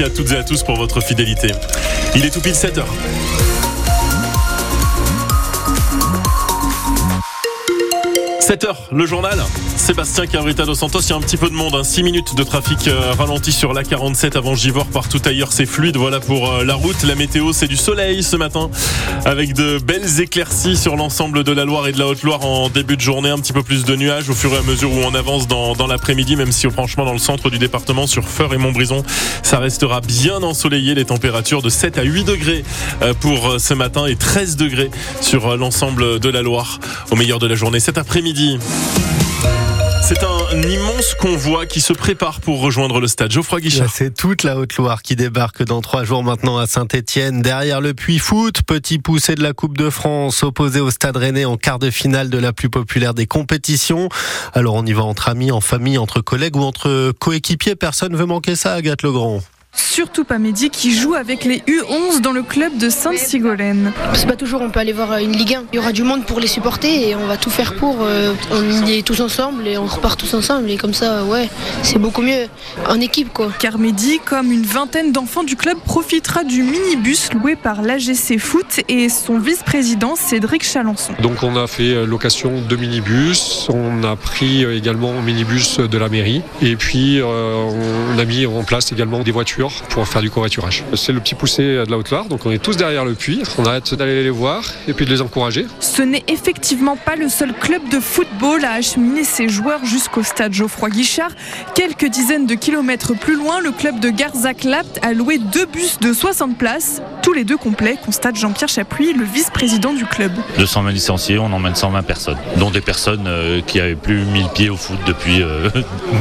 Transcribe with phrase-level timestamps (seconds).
[0.00, 1.48] Merci à toutes et à tous pour votre fidélité.
[2.14, 3.49] Il est tout pile 7 heures.
[8.50, 9.38] 7h, le journal.
[9.76, 12.02] Sébastien Cabrita dos Santos, il y a un petit peu de monde, 6 hein.
[12.02, 16.18] minutes de trafic euh, ralenti sur la 47 avant Givor, partout ailleurs c'est fluide, voilà
[16.18, 17.00] pour euh, la route.
[17.04, 18.68] La météo c'est du soleil ce matin,
[19.24, 22.96] avec de belles éclaircies sur l'ensemble de la Loire et de la Haute-Loire en début
[22.96, 25.14] de journée, un petit peu plus de nuages au fur et à mesure où on
[25.14, 28.58] avance dans, dans l'après-midi, même si franchement dans le centre du département, sur Feur et
[28.58, 29.04] Montbrison,
[29.44, 32.64] ça restera bien ensoleillé, les températures de 7 à 8 degrés
[33.02, 34.90] euh, pour ce matin et 13 degrés
[35.20, 36.80] sur l'ensemble de la Loire
[37.12, 38.39] au meilleur de la journée cet après-midi.
[40.02, 43.90] C'est un immense convoi qui se prépare pour rejoindre le stade Geoffroy Guichard.
[43.92, 47.42] C'est toute la Haute-Loire qui débarque dans trois jours maintenant à Saint-Etienne.
[47.42, 51.44] Derrière le puits foot, petit poussé de la Coupe de France, opposé au stade rennais
[51.44, 54.08] en quart de finale de la plus populaire des compétitions.
[54.54, 57.76] Alors on y va entre amis, en famille, entre collègues ou entre coéquipiers.
[57.76, 59.42] Personne veut manquer ça, Agathe Legrand.
[59.72, 63.92] Surtout pas Mehdi qui joue avec les U11 dans le club de Sainte-Sigolène.
[64.14, 65.64] C'est pas toujours, on peut aller voir une Ligue 1.
[65.72, 67.98] Il y aura du monde pour les supporter et on va tout faire pour.
[68.00, 71.48] Euh, on est tous ensemble et on repart tous ensemble et comme ça, ouais,
[71.84, 72.48] c'est beaucoup mieux
[72.88, 73.52] en équipe quoi.
[73.60, 78.80] Car Mehdi, comme une vingtaine d'enfants du club, profitera du minibus loué par l'AGC Foot
[78.88, 81.12] et son vice-président Cédric Chalençon.
[81.22, 85.78] Donc on a fait euh, location de minibus, on a pris euh, également un minibus
[85.78, 90.22] de la mairie et puis on a mis en place également des voitures pour faire
[90.22, 90.84] du covoiturage.
[90.94, 93.42] C'est le petit poussé de la Haute-Loire, donc on est tous derrière le puits.
[93.58, 95.66] On arrête d'aller les voir et puis de les encourager.
[95.80, 100.52] Ce n'est effectivement pas le seul club de football à acheminer ses joueurs jusqu'au stade
[100.52, 101.30] Geoffroy Guichard.
[101.74, 106.12] Quelques dizaines de kilomètres plus loin, le club de Garzac-Lapt a loué deux bus de
[106.12, 110.32] 60 places, tous les deux complets, constate Jean-Pierre Chapuis, le vice-président du club.
[110.58, 114.48] 220 licenciés, on emmène 120 personnes, dont des personnes euh, qui n'avaient plus mis le
[114.48, 115.68] pied au foot depuis euh,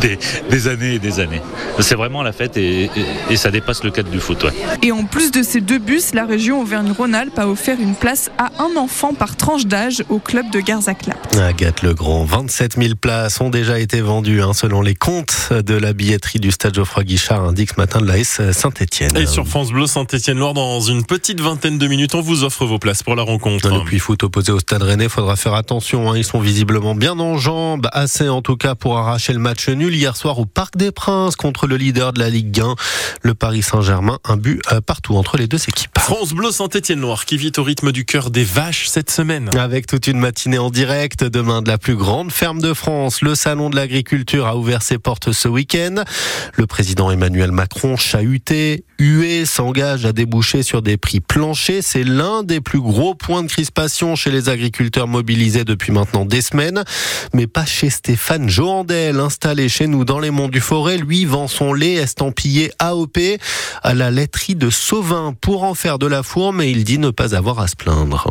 [0.50, 1.42] des, années et des années.
[1.80, 2.90] C'est vraiment la fête et,
[3.27, 4.46] et ça dépasse le cadre du foot.
[4.82, 8.50] Et en plus de ces deux bus, la région Auvergne-Rhône-Alpes a offert une place à
[8.58, 11.18] un enfant par tranche d'âge au club de Garzaclap.
[11.36, 15.92] Agathe Legrand, 27 000 places ont déjà été vendues hein, selon les comptes de la
[15.92, 19.16] billetterie du stade Geoffroy Guichard, indique ce matin de la S Saint-Etienne.
[19.16, 22.78] Et sur France Bleu Saint-Etienne-Loire, dans une petite vingtaine de minutes, on vous offre vos
[22.78, 23.68] places pour la rencontre.
[23.68, 27.18] Le puits foot opposé au stade rennais, faudra faire attention, hein, ils sont visiblement bien
[27.18, 30.76] en jambes, assez en tout cas pour arracher le match nul hier soir au Parc
[30.76, 32.74] des Princes contre le leader de la Ligue 1
[33.22, 34.18] le Paris Saint-Germain.
[34.24, 35.98] Un but euh, partout entre les deux équipes.
[35.98, 39.50] France Bleu Saint-Étienne Noir qui vit au rythme du cœur des vaches cette semaine.
[39.58, 43.22] Avec toute une matinée en direct demain de la plus grande ferme de France.
[43.22, 46.04] Le salon de l'agriculture a ouvert ses portes ce week-end.
[46.54, 51.82] Le président Emmanuel Macron chahuté, hué, s'engage à déboucher sur des prix planchers.
[51.82, 56.40] C'est l'un des plus gros points de crispation chez les agriculteurs mobilisés depuis maintenant des
[56.40, 56.84] semaines.
[57.34, 60.98] Mais pas chez Stéphane Joandel, installé chez nous dans les monts du Forêt.
[60.98, 63.07] Lui vend son lait estampillé AOP
[63.82, 67.10] à la laiterie de Sauvin pour en faire de la fourme et il dit ne
[67.10, 68.28] pas avoir à se plaindre.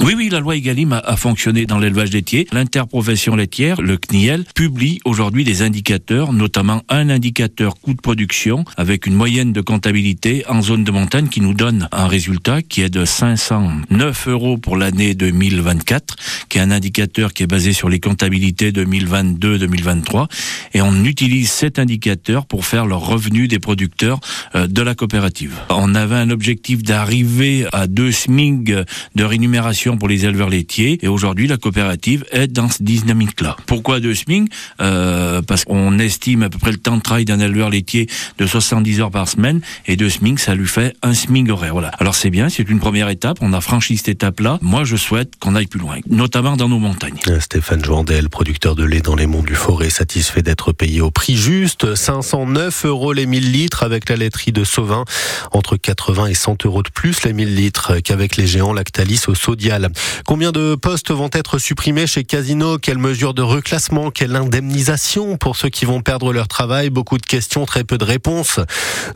[0.00, 2.48] Oui, oui, la loi Egalim a, fonctionné dans l'élevage laitier.
[2.52, 9.06] L'interprofession laitière, le CNIEL, publie aujourd'hui des indicateurs, notamment un indicateur coût de production avec
[9.06, 12.88] une moyenne de comptabilité en zone de montagne qui nous donne un résultat qui est
[12.88, 16.16] de 509 euros pour l'année 2024,
[16.48, 20.26] qui est un indicateur qui est basé sur les comptabilités 2022-2023.
[20.74, 24.18] Et on utilise cet indicateur pour faire le revenu des producteurs
[24.56, 25.54] euh, de la coopérative.
[25.70, 28.84] On avait un objectif d'arriver à deux SMIG
[29.14, 30.98] de rémunération pour les éleveurs laitiers.
[31.02, 33.56] Et aujourd'hui, la coopérative est dans ce dynamique-là.
[33.66, 34.50] Pourquoi deux SMIC
[34.80, 38.08] euh, Parce qu'on estime à peu près le temps de travail d'un éleveur laitier
[38.38, 39.60] de 70 heures par semaine.
[39.86, 41.72] Et deux SMIC, ça lui fait un SMIC horaire.
[41.72, 41.88] Voilà.
[41.98, 43.38] Alors c'est bien, c'est une première étape.
[43.40, 44.58] On a franchi cette étape-là.
[44.62, 47.18] Moi, je souhaite qu'on aille plus loin, notamment dans nos montagnes.
[47.40, 51.36] Stéphane Joandel, producteur de lait dans les monts du Forêt, satisfait d'être payé au prix
[51.36, 51.94] juste.
[51.94, 55.04] 509 euros les 1000 litres avec la laiterie de Sauvin.
[55.52, 59.34] Entre 80 et 100 euros de plus les 1000 litres qu'avec les géants Lactalis au
[60.26, 62.78] Combien de postes vont être supprimés chez Casino?
[62.78, 64.10] Quelles mesures de reclassement?
[64.10, 66.90] Quelle indemnisation pour ceux qui vont perdre leur travail?
[66.90, 68.60] Beaucoup de questions, très peu de réponses.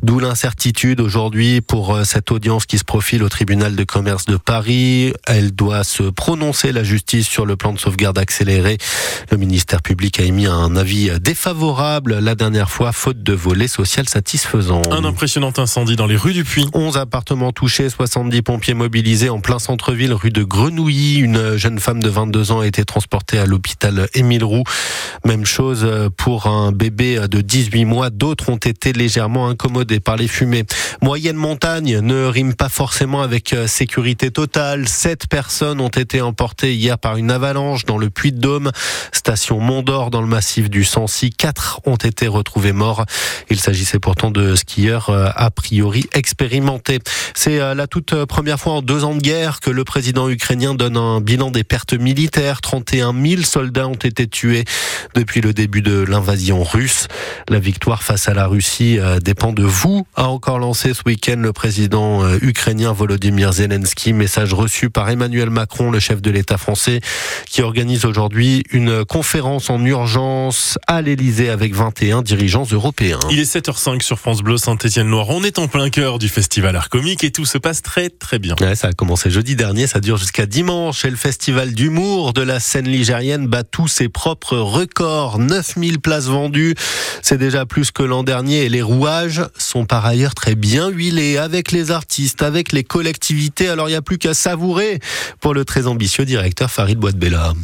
[0.03, 4.37] D'où l'incertitude aujourd'hui pour euh, cette audience qui se profile au tribunal de commerce de
[4.37, 5.13] Paris.
[5.27, 8.79] Elle doit se prononcer, la justice, sur le plan de sauvegarde accéléré.
[9.31, 14.09] Le ministère public a émis un avis défavorable la dernière fois, faute de volet social
[14.09, 14.83] satisfaisant.
[14.91, 16.67] Un impressionnant incendie dans les rues du Puy.
[16.73, 21.19] 11 appartements touchés, 70 pompiers mobilisés en plein centre-ville, rue de Grenouilly.
[21.19, 24.65] Une jeune femme de 22 ans a été transportée à l'hôpital Émile Roux.
[25.25, 25.87] Même chose
[26.17, 28.11] pour un bébé de 18 mois.
[28.11, 30.65] D'autres ont été légèrement incommodés par les fumées.
[31.03, 34.89] Moyenne montagne ne rime pas forcément avec sécurité totale.
[34.89, 38.73] Sept personnes ont été emportées hier par une avalanche dans le Puy-de-Dôme.
[39.13, 41.31] Station Mont-d'Or dans le massif du Sancy.
[41.31, 43.05] Quatre ont été retrouvés morts.
[43.51, 47.01] Il s'agissait pourtant de skieurs euh, a priori expérimentés.
[47.35, 50.75] C'est euh, la toute première fois en deux ans de guerre que le président ukrainien
[50.75, 52.61] donne un bilan des pertes militaires.
[52.61, 54.65] 31 000 soldats ont été tués
[55.17, 57.09] depuis le début de l'invasion russe.
[57.49, 61.39] La victoire face à la Russie euh, dépend de vous, a encore lancé ce week-end
[61.39, 64.13] le président ukrainien Volodymyr Zelensky.
[64.13, 67.01] Message reçu par Emmanuel Macron, le chef de l'État français,
[67.51, 73.19] qui organise aujourd'hui une conférence en urgence à l'Élysée avec 21 dirigeants européens.
[73.31, 75.31] Il est 7h05 sur France Bleu Saint-Étienne-Loire.
[75.31, 78.39] On est en plein cœur du festival Art Comique et tout se passe très très
[78.39, 78.55] bien.
[78.75, 82.61] ça a commencé jeudi dernier, ça dure jusqu'à dimanche et le festival d'humour de la
[82.61, 85.39] scène ligérienne bat tous ses propres records.
[85.39, 86.75] 9000 places vendues,
[87.23, 91.39] c'est déjà plus que l'an dernier et les rouages sont par ailleurs très bien huilés
[91.39, 93.69] avec les artistes, avec les collectivités.
[93.71, 94.99] Alors il n'y a plus qu'à savourer
[95.41, 97.55] pour le très ambitieux directeur Farid Boitbella.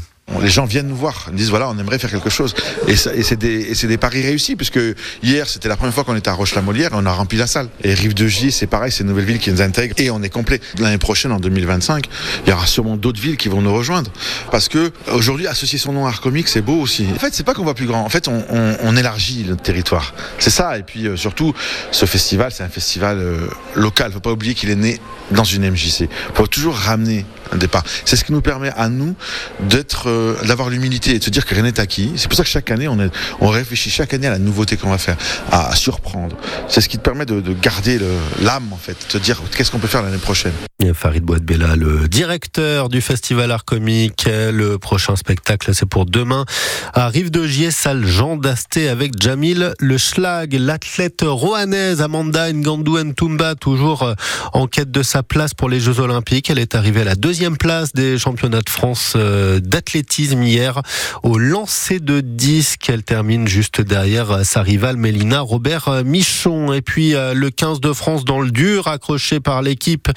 [0.40, 2.54] Les gens viennent nous voir, ils disent voilà, on aimerait faire quelque chose.
[2.88, 4.80] Et, c'est des, paris réussis, puisque
[5.22, 7.68] hier, c'était la première fois qu'on était à Roche-la-Molière on a rempli la salle.
[7.82, 10.22] Et Rive de J, c'est pareil, c'est une nouvelle ville qui nous intègre et on
[10.22, 10.60] est complet.
[10.78, 12.06] L'année prochaine, en 2025,
[12.44, 14.10] il y aura sûrement d'autres villes qui vont nous rejoindre.
[14.50, 17.06] Parce que aujourd'hui, associer son nom à Art Comique, c'est beau aussi.
[17.14, 18.02] En fait, c'est pas qu'on va plus grand.
[18.02, 20.14] En fait, on, élargit le territoire.
[20.38, 20.78] C'est ça.
[20.78, 21.52] Et puis euh, surtout,
[21.90, 24.12] ce festival, c'est un festival euh, local.
[24.12, 25.00] Faut pas oublier qu'il est né
[25.32, 26.08] dans une MJC.
[26.34, 27.84] Faut toujours ramener un départ.
[28.04, 29.14] C'est ce qui nous permet à nous
[29.60, 32.12] d'être euh, d'avoir l'humilité et de se dire que rien n'est acquis.
[32.16, 33.10] C'est pour ça que chaque année, on, est,
[33.40, 35.16] on réfléchit chaque année à la nouveauté qu'on va faire,
[35.50, 36.36] à, surprendre.
[36.68, 38.00] C'est ce qui te permet de, garder
[38.42, 40.52] l'âme, en fait, de te dire qu'est-ce qu'on peut faire l'année prochaine.
[40.92, 44.26] Farid Bouadbella, le directeur du Festival Art Comique.
[44.26, 46.44] Le prochain spectacle, c'est pour demain
[46.92, 52.98] à Rive de Gier, salle Jean Dasté avec Jamil Le Schlag, l'athlète roanaise Amanda Ngandou
[53.02, 54.14] Ntumba, toujours euh,
[54.52, 56.50] en quête de sa place pour les Jeux Olympiques.
[56.50, 60.82] Elle est arrivée à la deuxième place des championnats de France euh, d'athlétisme hier
[61.22, 62.88] au lancer de disque.
[62.88, 66.72] Elle termine juste derrière sa rivale Mélina Robert Michon.
[66.72, 70.08] Et puis euh, le 15 de France dans le dur, accroché par l'équipe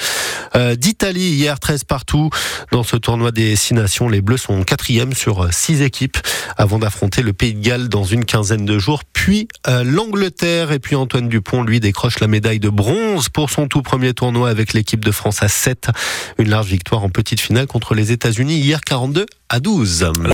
[0.55, 2.29] euh, d'Italie hier 13 partout.
[2.71, 6.17] Dans ce tournoi des six nations, les Bleus sont quatrième sur six équipes
[6.57, 10.71] avant d'affronter le Pays de Galles dans une quinzaine de jours, puis euh, l'Angleterre.
[10.71, 14.49] Et puis Antoine Dupont, lui, décroche la médaille de bronze pour son tout premier tournoi
[14.49, 15.89] avec l'équipe de France à 7.
[16.37, 20.11] Une large victoire en petite finale contre les États-Unis hier 42 à 12.